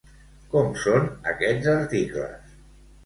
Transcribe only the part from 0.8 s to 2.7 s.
són aquests articles?